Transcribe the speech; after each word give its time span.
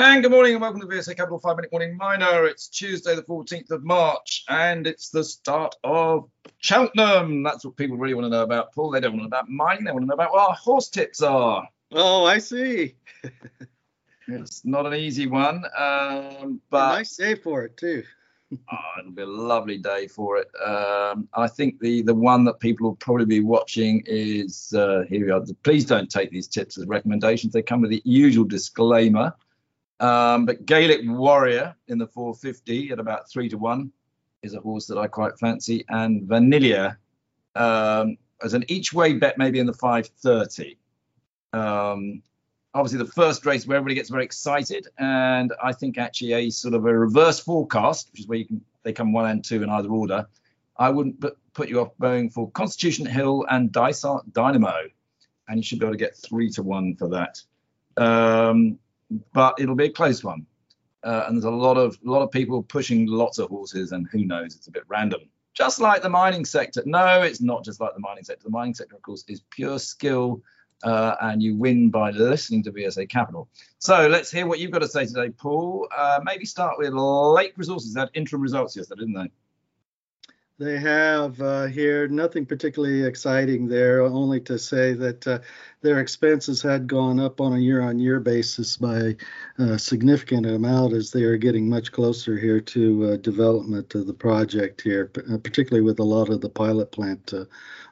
And 0.00 0.22
good 0.22 0.30
morning 0.30 0.52
and 0.52 0.62
welcome 0.62 0.80
to 0.80 0.86
VSA 0.86 1.16
Capital 1.16 1.40
5 1.40 1.56
Minute 1.56 1.72
Morning 1.72 1.96
Miner. 1.96 2.44
It's 2.44 2.68
Tuesday, 2.68 3.16
the 3.16 3.22
14th 3.24 3.72
of 3.72 3.82
March, 3.82 4.44
and 4.48 4.86
it's 4.86 5.10
the 5.10 5.24
start 5.24 5.74
of 5.82 6.30
Cheltenham. 6.58 7.42
That's 7.42 7.64
what 7.64 7.76
people 7.76 7.96
really 7.96 8.14
want 8.14 8.26
to 8.26 8.30
know 8.30 8.44
about, 8.44 8.72
Paul. 8.72 8.92
They 8.92 9.00
don't 9.00 9.14
want 9.14 9.22
to 9.24 9.28
know 9.28 9.36
about 9.38 9.48
mining, 9.48 9.82
they 9.82 9.90
want 9.90 10.04
to 10.04 10.06
know 10.06 10.14
about 10.14 10.30
what 10.30 10.50
our 10.50 10.54
horse 10.54 10.88
tips 10.88 11.20
are. 11.20 11.68
Oh, 11.90 12.24
I 12.26 12.38
see. 12.38 12.94
it's 14.28 14.64
not 14.64 14.86
an 14.86 14.94
easy 14.94 15.26
one, 15.26 15.64
um, 15.76 16.60
but. 16.70 16.92
Nice 16.92 17.16
day 17.16 17.34
for 17.34 17.64
it, 17.64 17.76
too. 17.76 18.04
oh, 18.52 18.78
it'll 19.00 19.10
be 19.10 19.22
a 19.22 19.26
lovely 19.26 19.78
day 19.78 20.06
for 20.06 20.38
it. 20.38 20.48
Um, 20.64 21.28
I 21.34 21.48
think 21.48 21.80
the 21.80 22.02
the 22.02 22.14
one 22.14 22.44
that 22.44 22.60
people 22.60 22.90
will 22.90 22.96
probably 22.96 23.26
be 23.26 23.40
watching 23.40 24.04
is 24.06 24.72
uh, 24.76 25.02
here 25.08 25.26
we 25.26 25.32
are. 25.32 25.42
Please 25.64 25.84
don't 25.84 26.08
take 26.08 26.30
these 26.30 26.46
tips 26.46 26.78
as 26.78 26.86
recommendations. 26.86 27.52
They 27.52 27.62
come 27.62 27.80
with 27.80 27.90
the 27.90 28.02
usual 28.04 28.44
disclaimer. 28.44 29.34
Um, 30.00 30.46
but 30.46 30.64
Gaelic 30.64 31.00
Warrior 31.04 31.74
in 31.88 31.98
the 31.98 32.06
450 32.06 32.92
at 32.92 32.98
about 32.98 33.28
three 33.30 33.48
to 33.48 33.58
one 33.58 33.92
is 34.42 34.54
a 34.54 34.60
horse 34.60 34.86
that 34.86 34.98
I 34.98 35.08
quite 35.08 35.38
fancy, 35.38 35.84
and 35.88 36.22
Vanilla 36.22 36.96
um, 37.56 38.16
as 38.42 38.54
an 38.54 38.64
each 38.68 38.92
way 38.92 39.14
bet 39.14 39.38
maybe 39.38 39.58
in 39.58 39.66
the 39.66 39.72
530. 39.72 40.78
Um, 41.52 42.22
obviously, 42.74 42.98
the 42.98 43.12
first 43.12 43.44
race 43.44 43.66
where 43.66 43.76
everybody 43.76 43.96
gets 43.96 44.10
very 44.10 44.24
excited, 44.24 44.86
and 44.98 45.52
I 45.62 45.72
think 45.72 45.98
actually 45.98 46.32
a 46.34 46.50
sort 46.50 46.74
of 46.74 46.86
a 46.86 46.96
reverse 46.96 47.40
forecast, 47.40 48.10
which 48.12 48.20
is 48.20 48.28
where 48.28 48.38
you 48.38 48.46
can 48.46 48.60
they 48.84 48.92
come 48.92 49.12
one 49.12 49.28
and 49.28 49.44
two 49.44 49.62
in 49.62 49.68
either 49.68 49.88
order. 49.90 50.26
I 50.78 50.90
wouldn't 50.90 51.20
put, 51.20 51.68
you 51.68 51.80
off 51.80 51.90
going 52.00 52.30
for 52.30 52.50
Constitution 52.52 53.04
Hill 53.04 53.44
and 53.50 53.72
Dysart 53.72 54.32
Dynamo, 54.32 54.76
and 55.48 55.56
you 55.56 55.62
should 55.62 55.80
be 55.80 55.84
able 55.84 55.94
to 55.94 55.98
get 55.98 56.16
three 56.16 56.50
to 56.50 56.62
one 56.62 56.94
for 56.94 57.08
that. 57.08 57.42
Um, 57.96 58.78
but 59.32 59.54
it'll 59.58 59.74
be 59.74 59.86
a 59.86 59.90
close 59.90 60.22
one. 60.22 60.46
Uh, 61.04 61.24
and 61.26 61.36
there's 61.36 61.44
a 61.44 61.50
lot 61.50 61.76
of 61.76 61.96
a 62.04 62.10
lot 62.10 62.22
of 62.22 62.30
people 62.30 62.62
pushing 62.62 63.06
lots 63.06 63.38
of 63.38 63.48
horses, 63.48 63.92
and 63.92 64.08
who 64.10 64.24
knows, 64.24 64.56
it's 64.56 64.66
a 64.66 64.70
bit 64.70 64.82
random. 64.88 65.20
Just 65.54 65.80
like 65.80 66.02
the 66.02 66.08
mining 66.08 66.44
sector. 66.44 66.82
No, 66.86 67.22
it's 67.22 67.40
not 67.40 67.64
just 67.64 67.80
like 67.80 67.94
the 67.94 68.00
mining 68.00 68.24
sector. 68.24 68.44
The 68.44 68.50
mining 68.50 68.74
sector, 68.74 68.96
of 68.96 69.02
course, 69.02 69.24
is 69.28 69.42
pure 69.50 69.78
skill, 69.78 70.42
uh, 70.82 71.16
and 71.20 71.42
you 71.42 71.56
win 71.56 71.90
by 71.90 72.10
listening 72.10 72.62
to 72.64 72.72
VSA 72.72 73.08
Capital. 73.08 73.48
So 73.78 74.08
let's 74.08 74.30
hear 74.30 74.46
what 74.46 74.58
you've 74.58 74.70
got 74.70 74.80
to 74.80 74.88
say 74.88 75.06
today, 75.06 75.30
Paul. 75.30 75.88
Uh, 75.96 76.20
maybe 76.24 76.44
start 76.44 76.78
with 76.78 76.92
Lake 76.92 77.54
Resources. 77.56 77.94
They 77.94 78.00
had 78.00 78.10
interim 78.14 78.42
results 78.42 78.76
yesterday, 78.76 79.00
didn't 79.00 79.14
they? 79.14 79.30
They 80.58 80.76
have 80.80 81.40
uh, 81.40 81.66
here 81.66 82.08
nothing 82.08 82.44
particularly 82.44 83.04
exciting 83.04 83.68
there, 83.68 84.02
only 84.02 84.40
to 84.40 84.58
say 84.58 84.92
that 84.94 85.24
uh, 85.24 85.38
their 85.82 86.00
expenses 86.00 86.60
had 86.60 86.88
gone 86.88 87.20
up 87.20 87.40
on 87.40 87.52
a 87.52 87.60
year 87.60 87.80
on 87.80 88.00
year 88.00 88.18
basis 88.18 88.76
by 88.76 89.14
a 89.58 89.78
significant 89.78 90.46
amount 90.46 90.94
as 90.94 91.12
they 91.12 91.22
are 91.22 91.36
getting 91.36 91.68
much 91.68 91.92
closer 91.92 92.36
here 92.36 92.60
to 92.60 93.04
uh, 93.04 93.16
development 93.18 93.94
of 93.94 94.08
the 94.08 94.14
project 94.14 94.80
here, 94.80 95.12
uh, 95.32 95.38
particularly 95.38 95.82
with 95.82 96.00
a 96.00 96.04
lot 96.04 96.28
of 96.28 96.40
the 96.40 96.50
pilot 96.50 96.90
plant 96.90 97.32
uh, 97.32 97.44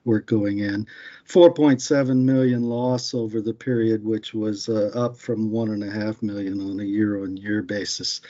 work 0.05 0.27
going 0.27 0.59
in. 0.59 0.89
4.7 1.29 2.17
million 2.17 2.65
loss 2.65 3.15
over 3.15 3.41
the 3.41 3.55
period, 3.55 4.05
which 4.05 4.35
was 4.35 4.69
uh, 4.69 4.91
up 4.93 5.17
from 5.17 5.53
1.5 5.53 6.21
million 6.21 6.61
on 6.61 6.81
a 6.81 6.85
year 6.85 7.23
on 7.23 7.37
year 7.37 7.63
basis 7.63 8.21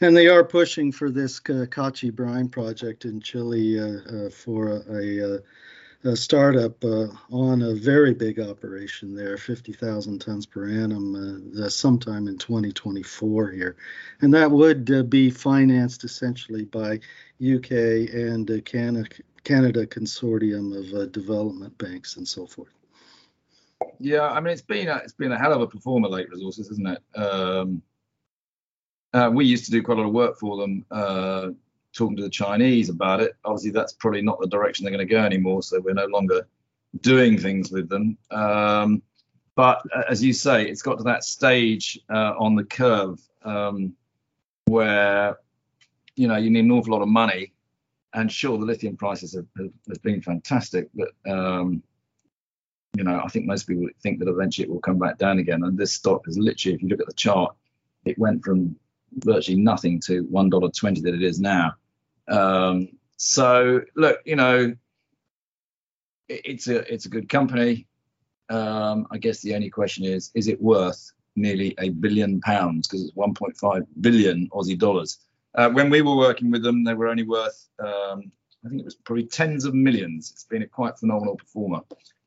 and 0.00 0.16
they 0.16 0.28
are 0.28 0.44
pushing 0.44 0.92
for 0.92 1.10
this 1.10 1.40
Kachi 1.40 2.14
brine 2.14 2.48
project 2.48 3.04
in 3.04 3.20
Chile 3.20 3.78
uh, 3.78 3.84
uh, 3.84 4.30
for 4.30 4.82
a, 4.88 5.18
a, 5.18 5.38
a 6.10 6.16
startup 6.16 6.82
uh, 6.84 7.06
on 7.30 7.62
a 7.62 7.74
very 7.74 8.12
big 8.12 8.40
operation 8.40 9.14
there, 9.14 9.36
50,000 9.36 10.18
tons 10.20 10.46
per 10.46 10.68
annum, 10.68 11.52
uh, 11.62 11.68
sometime 11.68 12.28
in 12.28 12.38
2024 12.38 13.50
here, 13.50 13.76
and 14.20 14.34
that 14.34 14.50
would 14.50 14.90
uh, 14.90 15.02
be 15.02 15.30
financed 15.30 16.04
essentially 16.04 16.64
by 16.64 16.98
UK 17.40 17.70
and 18.12 18.64
Canada, 18.64 19.08
Canada 19.44 19.86
consortium 19.86 20.76
of 20.76 21.12
development 21.12 21.76
banks 21.78 22.16
and 22.16 22.26
so 22.26 22.46
forth. 22.46 22.70
Yeah, 23.98 24.28
I 24.28 24.40
mean 24.40 24.52
it's 24.52 24.62
been 24.62 24.88
a, 24.88 24.96
it's 24.96 25.12
been 25.12 25.32
a 25.32 25.38
hell 25.38 25.52
of 25.52 25.60
a 25.60 25.66
performer, 25.66 26.08
Lake 26.08 26.30
Resources, 26.30 26.70
isn't 26.70 26.86
it? 26.86 27.18
Um, 27.18 27.82
uh, 29.14 29.30
we 29.32 29.46
used 29.46 29.64
to 29.64 29.70
do 29.70 29.82
quite 29.82 29.96
a 29.96 30.00
lot 30.00 30.08
of 30.08 30.12
work 30.12 30.38
for 30.38 30.56
them, 30.56 30.84
uh, 30.90 31.50
talking 31.92 32.16
to 32.16 32.22
the 32.24 32.28
Chinese 32.30 32.88
about 32.88 33.20
it. 33.20 33.36
Obviously, 33.44 33.70
that's 33.70 33.92
probably 33.92 34.22
not 34.22 34.40
the 34.40 34.48
direction 34.48 34.84
they're 34.84 34.94
going 34.94 35.06
to 35.06 35.14
go 35.14 35.20
anymore. 35.20 35.62
So 35.62 35.80
we're 35.80 35.94
no 35.94 36.06
longer 36.06 36.48
doing 37.00 37.38
things 37.38 37.70
with 37.70 37.88
them. 37.88 38.18
Um, 38.32 39.02
but 39.54 39.82
uh, 39.94 40.02
as 40.08 40.22
you 40.22 40.32
say, 40.32 40.66
it's 40.66 40.82
got 40.82 40.98
to 40.98 41.04
that 41.04 41.22
stage 41.22 41.98
uh, 42.12 42.34
on 42.36 42.56
the 42.56 42.64
curve 42.64 43.20
um, 43.44 43.94
where 44.64 45.38
you 46.16 46.26
know 46.26 46.36
you 46.36 46.50
need 46.50 46.64
an 46.64 46.72
awful 46.72 46.92
lot 46.92 47.02
of 47.02 47.08
money. 47.08 47.52
And 48.14 48.30
sure, 48.30 48.58
the 48.58 48.64
lithium 48.64 48.96
prices 48.96 49.34
have, 49.34 49.46
have, 49.56 49.72
have 49.88 50.02
been 50.02 50.22
fantastic, 50.22 50.88
but 50.94 51.10
um, 51.30 51.84
you 52.96 53.04
know 53.04 53.20
I 53.24 53.28
think 53.28 53.46
most 53.46 53.68
people 53.68 53.86
think 54.02 54.18
that 54.18 54.28
eventually 54.28 54.66
it 54.66 54.72
will 54.72 54.80
come 54.80 54.98
back 54.98 55.18
down 55.18 55.38
again. 55.38 55.62
And 55.62 55.78
this 55.78 55.92
stock 55.92 56.26
is 56.26 56.36
literally, 56.36 56.74
if 56.74 56.82
you 56.82 56.88
look 56.88 57.00
at 57.00 57.06
the 57.06 57.12
chart, 57.12 57.54
it 58.04 58.18
went 58.18 58.44
from 58.44 58.76
virtually 59.18 59.58
nothing 59.58 60.00
to 60.06 60.22
one 60.24 60.50
dollar 60.50 60.70
twenty 60.70 61.00
that 61.02 61.14
it 61.14 61.22
is 61.22 61.40
now. 61.40 61.74
Um, 62.28 62.88
so 63.16 63.82
look, 63.96 64.20
you 64.24 64.36
know, 64.36 64.74
it, 66.28 66.40
it's 66.44 66.68
a 66.68 66.92
it's 66.92 67.06
a 67.06 67.10
good 67.10 67.28
company. 67.28 67.86
Um, 68.50 69.06
I 69.10 69.18
guess 69.18 69.40
the 69.40 69.54
only 69.54 69.70
question 69.70 70.04
is, 70.04 70.30
is 70.34 70.48
it 70.48 70.60
worth 70.60 71.12
nearly 71.36 71.74
a 71.78 71.88
billion 71.90 72.40
pounds 72.40 72.86
because 72.86 73.02
it's 73.04 73.16
1.5 73.16 73.86
billion 74.00 74.48
Aussie 74.50 74.78
dollars. 74.78 75.18
Uh, 75.54 75.70
when 75.70 75.90
we 75.90 76.02
were 76.02 76.16
working 76.16 76.50
with 76.50 76.62
them, 76.62 76.84
they 76.84 76.94
were 76.94 77.08
only 77.08 77.22
worth, 77.22 77.68
um, 77.78 78.30
I 78.64 78.68
think 78.68 78.80
it 78.80 78.84
was 78.84 78.94
probably 78.94 79.26
tens 79.26 79.64
of 79.64 79.74
millions. 79.74 80.30
It's 80.30 80.44
been 80.44 80.62
a 80.62 80.66
quite 80.66 80.98
phenomenal 80.98 81.36
performer. 81.36 81.80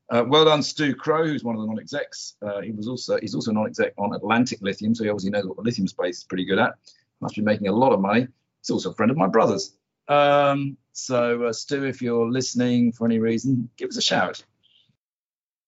Uh, 0.09 0.23
well 0.25 0.45
done, 0.45 0.63
Stu 0.63 0.95
Crow, 0.95 1.25
who's 1.25 1.44
one 1.44 1.56
of 1.56 1.62
the 1.62 1.68
non-execs. 1.68 2.35
Uh, 2.41 2.62
he 2.62 2.72
was 2.72 2.88
also 2.88 3.19
he's 3.19 3.35
also 3.35 3.51
non-exec 3.51 3.94
on 3.97 4.13
Atlantic 4.13 4.59
Lithium, 4.62 4.95
so 4.95 5.03
he 5.03 5.09
obviously 5.09 5.31
knows 5.31 5.45
what 5.45 5.57
the 5.57 5.63
lithium 5.63 5.88
space 5.88 6.19
is 6.19 6.23
pretty 6.23 6.45
good 6.45 6.59
at. 6.59 6.75
Must 7.19 7.35
be 7.35 7.41
making 7.41 7.68
a 7.68 7.73
lot 7.73 7.91
of 7.91 8.00
money. 8.00 8.28
He's 8.62 8.69
also 8.69 8.91
a 8.91 8.94
friend 8.94 9.12
of 9.12 9.18
my 9.18 9.28
brother's. 9.28 9.75
Um, 10.07 10.78
so 10.94 11.44
uh, 11.45 11.53
Stu, 11.53 11.84
if 11.84 12.01
you're 12.01 12.31
listening 12.31 12.94
for 12.94 13.06
any 13.06 13.19
reason, 13.19 13.69
give 13.75 13.90
us 13.90 13.97
a 13.97 14.01
shout. 14.01 14.44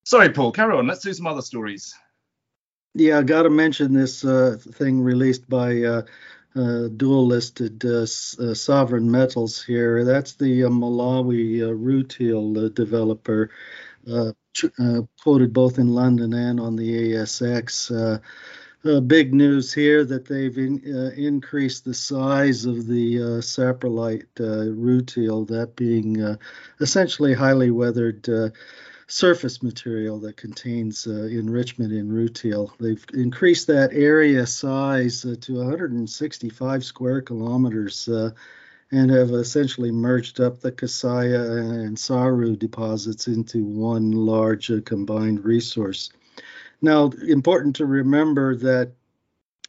Sorry, 0.05 0.29
Paul. 0.29 0.51
Carry 0.53 0.75
on. 0.77 0.87
Let's 0.87 1.01
do 1.01 1.13
some 1.13 1.27
other 1.27 1.41
stories. 1.41 1.93
Yeah, 2.95 3.19
I 3.19 3.23
got 3.23 3.43
to 3.43 3.49
mention 3.49 3.93
this 3.93 4.23
uh, 4.25 4.57
thing 4.73 5.01
released 5.01 5.47
by 5.47 5.83
uh, 5.83 6.01
uh, 6.55 6.87
dual 6.87 7.27
listed 7.27 7.83
sovereign 8.57 9.11
metals 9.11 9.63
here. 9.63 10.03
That's 10.03 10.33
the 10.33 10.61
Malawi 10.61 11.59
rutile 11.59 12.73
developer 12.73 13.51
uh, 14.07 14.31
uh, 14.79 15.01
quoted 15.21 15.53
both 15.53 15.77
in 15.77 15.89
London 15.89 16.33
and 16.33 16.59
on 16.59 16.75
the 16.75 17.13
ASX. 17.13 17.91
Uh, 17.91 18.19
uh, 18.85 19.01
big 19.01 19.33
news 19.33 19.73
here 19.73 20.05
that 20.05 20.25
they've 20.25 20.57
in, 20.57 20.81
uh, 20.87 21.11
increased 21.15 21.83
the 21.83 21.93
size 21.93 22.63
of 22.63 22.87
the 22.87 23.19
uh, 23.19 23.25
saprolite 23.41 24.25
rutile, 24.37 25.45
that 25.47 25.75
being 25.75 26.37
essentially 26.79 27.33
highly 27.33 27.71
weathered 27.71 28.53
surface 29.07 29.63
material 29.63 30.19
that 30.19 30.37
contains 30.37 31.07
enrichment 31.07 31.91
in 31.91 32.09
rutile. 32.09 32.71
They've 32.79 33.03
increased 33.13 33.67
that 33.67 33.91
area 33.91 34.45
size 34.45 35.21
to 35.23 35.53
165 35.53 36.85
square 36.85 37.21
kilometers 37.21 38.07
and 38.91 39.11
have 39.11 39.31
essentially 39.31 39.91
merged 39.91 40.39
up 40.39 40.59
the 40.59 40.71
Kasiya 40.71 41.59
and 41.59 41.97
Nsaru 41.97 42.57
deposits 42.57 43.27
into 43.27 43.63
one 43.63 44.11
large 44.11 44.71
uh, 44.71 44.81
combined 44.83 45.45
resource. 45.45 46.11
Now, 46.81 47.11
important 47.27 47.75
to 47.77 47.85
remember 47.85 48.55
that 48.55 48.93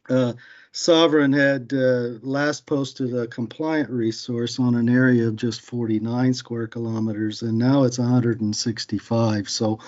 uh, 0.09 0.33
Sovereign 0.73 1.33
had 1.33 1.73
uh, 1.73 2.19
last 2.21 2.65
posted 2.65 3.13
a 3.13 3.27
compliant 3.27 3.89
resource 3.89 4.57
on 4.57 4.75
an 4.75 4.87
area 4.87 5.27
of 5.27 5.35
just 5.35 5.61
49 5.61 6.33
square 6.33 6.67
kilometers, 6.67 7.41
and 7.41 7.57
now 7.57 7.83
it's 7.83 7.99
165. 7.99 9.49
So 9.49 9.79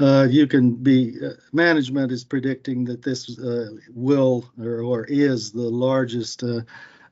uh, 0.00 0.26
you 0.30 0.46
can 0.46 0.74
be, 0.74 1.18
uh, 1.22 1.32
management 1.52 2.12
is 2.12 2.24
predicting 2.24 2.86
that 2.86 3.02
this 3.02 3.38
uh, 3.38 3.72
will 3.94 4.50
or, 4.58 4.80
or, 4.80 5.04
is 5.04 5.52
the 5.52 5.68
largest 5.68 6.42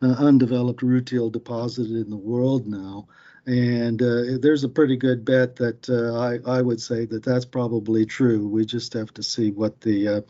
uh, 0.02 0.14
undeveloped 0.18 0.82
rutile 0.82 1.30
deposited 1.30 1.92
in 1.92 2.10
the 2.10 2.16
world 2.16 2.66
now. 2.66 3.08
And 3.46 4.00
uh, 4.02 4.38
there's 4.40 4.64
a 4.64 4.68
pretty 4.68 4.96
good 4.96 5.24
bet 5.24 5.56
that 5.56 5.88
uh, 5.88 6.18
I, 6.18 6.58
I 6.58 6.62
would 6.62 6.80
say 6.80 7.06
that 7.06 7.24
that's 7.24 7.46
probably 7.46 8.04
true. 8.04 8.46
We 8.46 8.64
just 8.64 8.92
have 8.92 9.12
to 9.14 9.22
see 9.22 9.50
what 9.50 9.80
the 9.80 10.08
uh, 10.08 10.20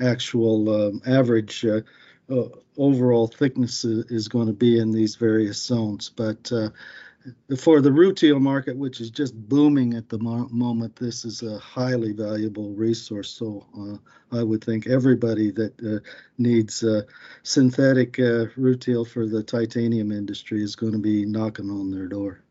actual 0.00 0.88
um, 0.88 1.02
average 1.06 1.64
uh, 1.64 1.80
overall 2.76 3.28
thickness 3.28 3.84
is, 3.84 4.28
going 4.28 4.48
to 4.48 4.52
be 4.52 4.78
in 4.78 4.90
these 4.90 5.16
various 5.16 5.62
zones. 5.62 6.10
But 6.10 6.52
for 7.56 7.80
the 7.80 7.90
rutile 7.90 8.40
market, 8.40 8.76
which 8.76 9.00
is 9.00 9.10
just 9.10 9.34
booming 9.48 9.94
at 9.94 10.08
the 10.08 10.18
mo- 10.18 10.48
moment, 10.50 10.96
this 10.96 11.24
is 11.24 11.42
a 11.42 11.58
highly 11.58 12.12
valuable 12.12 12.70
resource. 12.70 13.30
So 13.30 13.66
uh, 13.78 14.38
I 14.38 14.42
would 14.42 14.62
think 14.62 14.86
everybody 14.86 15.50
that 15.52 15.72
uh, 15.84 16.00
needs 16.38 16.82
uh, 16.84 17.02
synthetic 17.42 18.18
uh, 18.18 18.46
rutile 18.56 19.06
for 19.06 19.26
the 19.26 19.42
titanium 19.42 20.12
industry 20.12 20.62
is 20.62 20.76
going 20.76 20.92
to 20.92 20.98
be 20.98 21.24
knocking 21.24 21.70
on 21.70 21.90
their 21.90 22.06
door. 22.06 22.42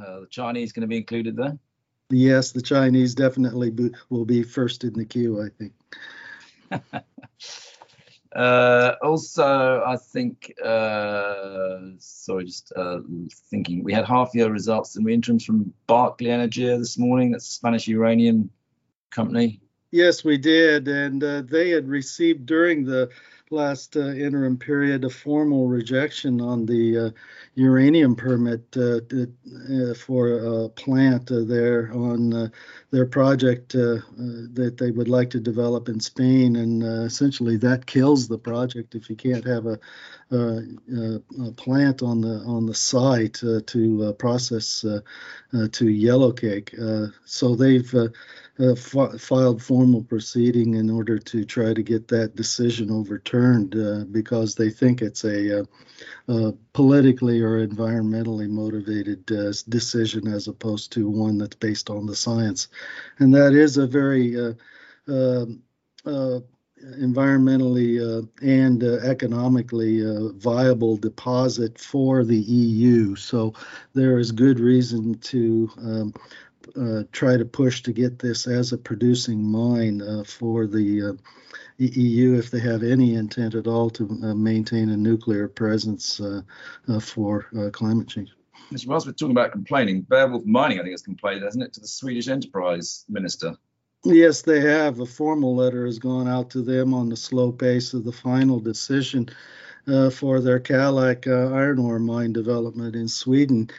Uh, 0.00 0.20
the 0.20 0.28
Chinese 0.30 0.72
going 0.72 0.82
to 0.82 0.88
be 0.88 0.96
included 0.96 1.36
there? 1.36 1.58
Yes, 2.10 2.52
the 2.52 2.62
Chinese 2.62 3.14
definitely 3.14 3.72
will 4.08 4.24
be 4.24 4.42
first 4.42 4.84
in 4.84 4.94
the 4.94 5.04
queue, 5.04 5.42
I 5.42 5.48
think. 5.48 5.72
Uh, 8.34 8.94
also, 9.02 9.82
I 9.84 9.96
think, 9.96 10.54
uh, 10.64 11.78
sorry, 11.98 12.44
just 12.44 12.72
uh, 12.76 13.00
thinking, 13.50 13.82
we 13.82 13.92
had 13.92 14.04
half 14.04 14.34
year 14.34 14.50
results 14.50 14.96
and 14.96 15.04
we 15.04 15.14
interims 15.14 15.44
from 15.44 15.72
Berkeley 15.86 16.28
Energia 16.28 16.78
this 16.78 16.96
morning. 16.96 17.32
That's 17.32 17.48
a 17.48 17.52
Spanish 17.52 17.88
uranium 17.88 18.50
company. 19.10 19.60
Yes, 19.90 20.22
we 20.24 20.38
did. 20.38 20.86
And 20.86 21.22
uh, 21.22 21.42
they 21.42 21.70
had 21.70 21.88
received 21.88 22.46
during 22.46 22.84
the 22.84 23.10
last 23.52 23.96
uh, 23.96 24.10
interim 24.10 24.56
period 24.56 25.04
a 25.04 25.10
formal 25.10 25.66
rejection 25.66 26.40
on 26.40 26.64
the 26.66 26.98
uh, 26.98 27.10
uranium 27.56 28.14
permit 28.14 28.62
uh, 28.76 29.00
uh 29.10 29.94
for 29.94 30.38
a 30.38 30.68
plant 30.68 31.32
uh, 31.32 31.40
there 31.42 31.90
on 31.92 32.52
their 32.92 33.06
project 33.06 33.72
that 33.72 34.76
they 34.78 34.90
would 34.92 35.08
like 35.08 35.30
to 35.30 35.40
develop 35.40 35.88
in 35.88 35.98
Spain. 35.98 36.56
And 36.56 36.82
essentially, 36.82 37.56
that 37.58 37.86
kills 37.86 38.28
the 38.28 38.38
project 38.38 38.94
if 38.94 39.10
you 39.10 39.16
can't 39.16 39.44
have 39.44 39.66
a, 39.66 39.78
a, 40.30 40.62
a 41.46 41.52
plant 41.52 42.02
on 42.02 42.20
the 42.20 42.42
on 42.46 42.66
the 42.66 42.74
site 42.74 43.34
to 43.66 44.14
process 44.18 44.80
to 44.82 45.04
yellowcake. 45.52 47.12
so 47.24 47.56
they've 47.56 47.94
uh, 48.60 48.74
filed 48.74 49.62
formal 49.62 50.02
proceeding 50.02 50.74
in 50.74 50.90
order 50.90 51.18
to 51.18 51.44
try 51.44 51.72
to 51.72 51.82
get 51.82 52.08
that 52.08 52.36
decision 52.36 52.90
overturned 52.90 53.74
uh, 53.74 54.04
because 54.10 54.54
they 54.54 54.68
think 54.68 55.00
it's 55.00 55.24
a, 55.24 55.60
uh, 55.60 55.64
uh 56.28 56.52
politically 56.72 57.40
or 57.40 57.66
environmentally 57.66 58.48
motivated 58.48 59.30
uh, 59.32 59.52
decision 59.68 60.28
as 60.28 60.46
opposed 60.46 60.92
to 60.92 61.08
one 61.08 61.38
that's 61.38 61.56
based 61.56 61.88
on 61.88 62.04
the 62.04 62.14
science. 62.14 62.68
And 63.18 63.34
that 63.34 63.54
is 63.54 63.78
a 63.78 63.86
very 63.86 64.36
um, 65.08 65.62
environmentally 66.98 68.28
and 68.42 68.82
economically 68.82 70.02
viable 70.36 70.96
deposit 70.96 71.78
for 71.78 72.24
the 72.24 72.38
EU. 72.38 73.16
So 73.16 73.54
there 73.94 74.18
is 74.18 74.32
good 74.32 74.60
reason 74.60 75.18
to 75.18 75.70
um, 75.78 76.14
uh, 76.76 77.04
try 77.12 77.36
to 77.36 77.44
push 77.44 77.82
to 77.82 77.92
get 77.92 78.18
this 78.18 78.46
as 78.46 78.72
a 78.72 78.78
producing 78.78 79.42
mine 79.42 80.02
uh, 80.02 80.24
for 80.24 80.66
the 80.66 81.10
uh, 81.10 81.12
EU 81.78 82.34
if 82.34 82.50
they 82.50 82.60
have 82.60 82.82
any 82.82 83.14
intent 83.14 83.54
at 83.54 83.66
all 83.66 83.90
to 83.90 84.04
uh, 84.22 84.34
maintain 84.34 84.90
a 84.90 84.96
nuclear 84.96 85.48
presence 85.48 86.20
uh, 86.20 86.42
uh, 86.88 87.00
for 87.00 87.42
climate 87.72 88.08
change. 88.08 88.30
Mr. 88.72 88.86
Wells, 88.86 89.06
we're 89.06 89.12
talking 89.12 89.32
about 89.32 89.52
complaining. 89.52 90.02
Beowulf 90.02 90.44
Mining, 90.44 90.78
I 90.78 90.82
think, 90.82 90.92
has 90.92 91.02
complained, 91.02 91.42
hasn't 91.42 91.64
it, 91.64 91.72
to 91.74 91.80
the 91.80 91.88
Swedish 91.88 92.28
Enterprise 92.28 93.04
Minister? 93.08 93.56
Yes, 94.04 94.42
they 94.42 94.60
have. 94.60 95.00
A 95.00 95.06
formal 95.06 95.56
letter 95.56 95.86
has 95.86 95.98
gone 95.98 96.28
out 96.28 96.50
to 96.50 96.62
them 96.62 96.94
on 96.94 97.08
the 97.08 97.16
slow 97.16 97.50
pace 97.50 97.94
of 97.94 98.04
the 98.04 98.12
final 98.12 98.60
decision 98.60 99.28
for 100.12 100.40
their 100.40 100.60
Kallak 100.60 101.26
iron 101.26 101.80
ore 101.80 101.98
mine 101.98 102.32
development 102.32 102.94
in 102.94 103.08
Sweden 103.08 103.70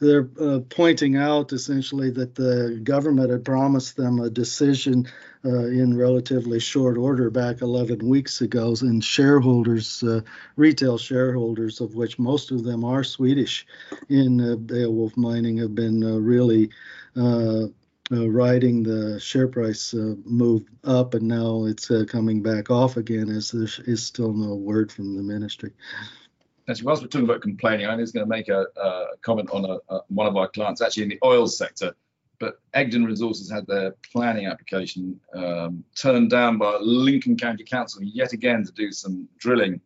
they're 0.00 0.28
uh, 0.40 0.60
pointing 0.68 1.16
out 1.16 1.52
essentially 1.52 2.10
that 2.10 2.34
the 2.34 2.80
government 2.82 3.30
had 3.30 3.44
promised 3.44 3.96
them 3.96 4.20
a 4.20 4.30
decision 4.30 5.06
uh, 5.44 5.66
in 5.66 5.96
relatively 5.96 6.60
short 6.60 6.96
order 6.96 7.30
back 7.30 7.62
11 7.62 8.08
weeks 8.08 8.40
ago, 8.40 8.74
and 8.80 9.02
shareholders, 9.02 10.02
uh, 10.02 10.20
retail 10.56 10.98
shareholders, 10.98 11.80
of 11.80 11.94
which 11.94 12.18
most 12.18 12.50
of 12.50 12.64
them 12.64 12.84
are 12.84 13.04
Swedish 13.04 13.66
in 14.08 14.40
uh, 14.40 14.56
Beowulf 14.56 15.16
Mining, 15.16 15.56
have 15.58 15.74
been 15.74 16.02
uh, 16.04 16.16
really. 16.16 16.70
Uh, 17.16 17.66
riding 18.10 18.82
the 18.82 19.20
share 19.20 19.48
price 19.48 19.92
move 20.24 20.62
up, 20.84 21.12
and 21.12 21.28
now 21.28 21.66
it's 21.66 21.90
coming 22.06 22.42
back 22.42 22.70
off 22.70 22.96
again, 22.96 23.28
as 23.28 23.50
there 23.50 23.68
is 23.86 24.02
still 24.02 24.32
no 24.32 24.54
word 24.54 24.90
from 24.90 25.14
the 25.14 25.22
ministry 25.22 25.70
actually, 26.68 26.86
whilst 26.86 27.02
we're 27.02 27.08
talking 27.08 27.28
about 27.28 27.42
complaining, 27.42 27.86
I 27.86 27.94
was 27.96 28.12
going 28.12 28.24
to 28.24 28.28
make 28.28 28.48
a, 28.48 28.66
a 28.76 29.06
comment 29.22 29.50
on 29.50 29.64
a, 29.64 29.94
a, 29.94 30.00
one 30.08 30.26
of 30.26 30.36
our 30.36 30.48
clients, 30.48 30.80
actually 30.80 31.04
in 31.04 31.08
the 31.08 31.18
oil 31.24 31.46
sector. 31.46 31.94
But 32.38 32.60
Egdon 32.74 33.04
Resources 33.04 33.50
had 33.50 33.66
their 33.66 33.96
planning 34.12 34.46
application 34.46 35.18
um, 35.34 35.82
turned 35.96 36.30
down 36.30 36.58
by 36.58 36.76
Lincoln 36.80 37.36
County 37.36 37.64
Council 37.64 38.02
yet 38.02 38.32
again 38.32 38.64
to 38.64 38.72
do 38.72 38.92
some 38.92 39.28
drilling. 39.38 39.80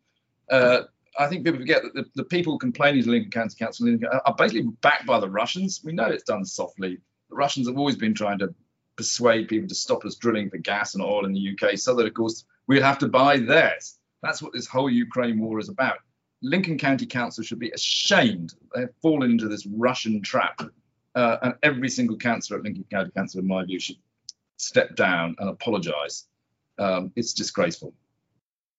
Uh, 0.51 0.81
I 1.17 1.27
think 1.27 1.45
people 1.45 1.59
forget 1.59 1.83
that 1.83 1.93
the, 1.93 2.05
the, 2.15 2.23
people 2.23 2.59
complaining 2.59 3.03
to 3.03 3.09
Lincoln 3.09 3.31
County 3.31 3.55
Council 3.57 3.97
are 4.25 4.35
basically 4.35 4.69
backed 4.81 5.05
by 5.05 5.19
the 5.19 5.29
Russians. 5.29 5.81
We 5.83 5.93
know 5.93 6.05
it's 6.05 6.23
done 6.23 6.45
softly. 6.45 6.99
The 7.29 7.35
Russians 7.35 7.67
have 7.67 7.77
always 7.77 7.95
been 7.95 8.13
trying 8.13 8.39
to 8.39 8.53
persuade 8.95 9.47
people 9.47 9.67
to 9.67 9.75
stop 9.75 10.05
us 10.05 10.15
drilling 10.15 10.49
for 10.49 10.57
gas 10.57 10.93
and 10.93 11.03
oil 11.03 11.25
in 11.25 11.33
the 11.33 11.57
UK 11.57 11.77
so 11.77 11.95
that, 11.95 12.05
of 12.05 12.13
course, 12.13 12.45
we'd 12.67 12.83
have 12.83 12.99
to 12.99 13.07
buy 13.07 13.37
theirs. 13.37 13.97
That's 14.21 14.41
what 14.41 14.53
this 14.53 14.67
whole 14.67 14.89
Ukraine 14.89 15.39
war 15.39 15.59
is 15.59 15.69
about. 15.69 15.97
Lincoln 16.43 16.77
County 16.77 17.05
Council 17.05 17.43
should 17.43 17.57
be 17.57 17.71
ashamed 17.71 18.53
they've 18.75 18.89
fallen 19.01 19.31
into 19.31 19.47
this 19.47 19.65
Russian 19.65 20.21
trap. 20.21 20.61
Uh, 21.15 21.37
and 21.41 21.53
every 21.63 21.89
single 21.89 22.17
councillor 22.17 22.59
at 22.59 22.65
Lincoln 22.65 22.85
County 22.91 23.11
Council, 23.15 23.39
in 23.39 23.47
my 23.47 23.63
view, 23.63 23.79
should 23.79 23.97
step 24.57 24.95
down 24.95 25.35
and 25.39 25.49
apologise. 25.49 26.27
Um, 26.77 27.11
it's 27.15 27.33
disgraceful. 27.33 27.93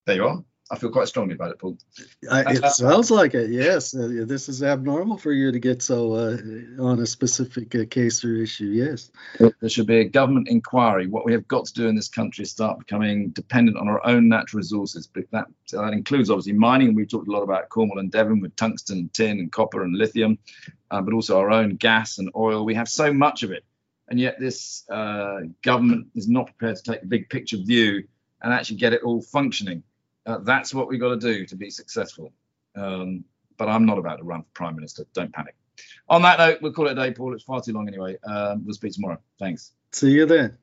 There 0.05 0.17
you 0.17 0.27
are. 0.27 0.45
I 0.71 0.79
feel 0.79 0.91
quite 0.91 1.09
strongly 1.09 1.35
about 1.35 1.51
it, 1.51 1.59
Paul. 1.59 1.77
I, 2.31 2.53
it 2.53 2.65
uh, 2.65 2.71
sounds 2.71 3.11
like 3.11 3.35
it. 3.35 3.51
Yes, 3.51 3.95
uh, 3.95 4.25
this 4.27 4.49
is 4.49 4.63
abnormal 4.63 5.19
for 5.19 5.31
you 5.31 5.53
to 5.53 5.59
get 5.59 5.83
so 5.83 6.15
uh, 6.15 6.39
on 6.83 7.01
a 7.01 7.07
specific 7.07 7.75
uh, 7.75 7.85
case 7.91 8.25
or 8.25 8.35
issue. 8.37 8.69
Yes, 8.69 9.11
there 9.39 9.69
should 9.69 9.87
be 9.87 9.99
a 9.99 10.05
government 10.05 10.49
inquiry. 10.49 11.07
What 11.07 11.27
we 11.27 11.33
have 11.33 11.47
got 11.47 11.67
to 11.67 11.75
do 11.75 11.87
in 11.87 11.95
this 11.95 12.09
country 12.09 12.45
is 12.45 12.51
start 12.51 12.79
becoming 12.79 13.29
dependent 13.31 13.77
on 13.77 13.89
our 13.89 14.05
own 14.07 14.29
natural 14.29 14.59
resources. 14.59 15.07
But 15.07 15.25
that 15.33 15.49
that 15.73 15.93
includes 15.93 16.31
obviously 16.31 16.55
mining. 16.55 16.95
We've 16.95 17.11
talked 17.11 17.29
a 17.29 17.33
lot 17.33 17.43
about 17.43 17.69
Cornwall 17.69 17.99
and 17.99 18.11
Devon 18.11 18.41
with 18.41 18.57
tungsten, 18.57 19.11
tin, 19.13 19.41
and 19.41 19.53
copper 19.53 19.83
and 19.83 19.95
lithium, 19.95 20.39
uh, 20.91 21.03
but 21.03 21.13
also 21.13 21.39
our 21.39 21.51
own 21.51 21.77
gas 21.77 22.17
and 22.17 22.31
oil. 22.35 22.65
We 22.65 22.75
have 22.75 22.89
so 22.89 23.13
much 23.13 23.43
of 23.43 23.51
it, 23.51 23.65
and 24.09 24.19
yet 24.19 24.41
this 24.41 24.89
uh, 24.89 25.41
government 25.63 26.07
is 26.15 26.27
not 26.27 26.47
prepared 26.47 26.77
to 26.77 26.93
take 26.93 27.03
a 27.03 27.07
big 27.07 27.29
picture 27.29 27.59
view 27.59 28.05
and 28.41 28.51
actually 28.51 28.79
get 28.79 28.95
it 28.95 29.03
all 29.03 29.21
functioning. 29.21 29.83
Uh, 30.27 30.39
that's 30.39 30.73
what 30.75 30.89
we've 30.89 31.01
got 31.01 31.11
to 31.11 31.17
do 31.17 31.47
to 31.47 31.57
be 31.57 31.71
successful. 31.71 32.33
Um, 32.77 33.25
but 33.57 33.69
I'm 33.69 33.85
not 33.85 33.99
about 33.99 34.17
to 34.19 34.25
run 34.25 34.43
for 34.43 34.49
prime 34.55 34.75
minister. 34.75 35.07
Don't 35.13 35.33
panic. 35.33 35.55
On 36.09 36.23
that 36.23 36.39
note, 36.39 36.59
we'll 36.61 36.73
call 36.73 36.89
it 36.89 36.93
a 36.93 36.95
day, 36.95 37.13
Paul. 37.13 37.35
It's 37.35 37.45
far 37.45 37.61
too 37.61 37.73
long 37.73 37.89
anyway. 37.89 38.17
Um, 38.25 38.65
we'll 38.65 38.75
speak 38.75 38.93
tomorrow. 38.93 39.19
Thanks. 39.39 39.73
See 39.93 40.13
you 40.13 40.27
then. 40.27 40.57